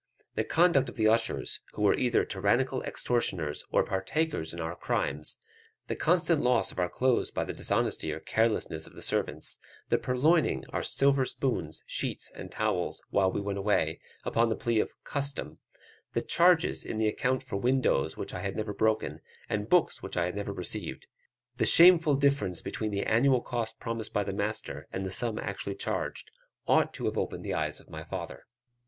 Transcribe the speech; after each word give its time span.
The 0.33 0.43
conduct 0.43 0.89
of 0.89 0.95
the 0.95 1.07
ushers, 1.07 1.59
who 1.73 1.83
were 1.83 1.93
either 1.93 2.25
tyrannical 2.25 2.81
extortioners, 2.81 3.63
or 3.71 3.83
partakers 3.83 4.51
in 4.51 4.59
our 4.59 4.75
crimes 4.75 5.37
the 5.85 5.95
constant 5.95 6.41
loss 6.41 6.71
of 6.71 6.79
our 6.79 6.89
clothes 6.89 7.29
by 7.29 7.43
the 7.43 7.53
dishonesty 7.53 8.11
or 8.11 8.19
carelessness 8.19 8.87
of 8.87 8.93
the 8.95 9.03
servants 9.03 9.59
the 9.89 9.99
purloining 9.99 10.65
our 10.73 10.81
silver 10.81 11.23
spoons, 11.23 11.83
sheets, 11.85 12.31
and 12.33 12.49
towels, 12.51 13.03
when 13.11 13.31
we 13.31 13.41
went 13.41 13.59
away, 13.59 13.99
upon 14.23 14.49
the 14.49 14.55
plea 14.55 14.79
of 14.79 14.95
"custom" 15.03 15.59
the 16.13 16.23
charges 16.23 16.83
in 16.83 16.97
the 16.97 17.07
account 17.07 17.43
for 17.43 17.57
windows 17.57 18.17
which 18.17 18.33
I 18.33 18.39
had 18.39 18.55
never 18.55 18.73
broken, 18.73 19.21
and 19.49 19.69
books 19.69 20.01
which 20.01 20.17
I 20.17 20.25
had 20.25 20.35
never 20.35 20.51
received 20.51 21.05
the 21.57 21.65
shameful 21.67 22.15
difference 22.15 22.63
between 22.63 22.89
the 22.89 23.05
annual 23.05 23.39
cost 23.39 23.79
promised 23.79 24.13
by 24.13 24.23
the 24.23 24.33
master, 24.33 24.87
and 24.91 25.05
the 25.05 25.11
sum 25.11 25.37
actually 25.37 25.75
charged, 25.75 26.31
ought 26.67 26.91
to 26.95 27.05
have 27.05 27.19
opened 27.19 27.45
the 27.45 27.53
eyes 27.53 27.79
of 27.79 27.91
my 27.91 28.03
father. 28.03 28.47